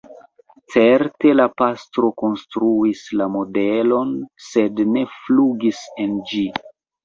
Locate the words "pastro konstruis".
1.63-3.05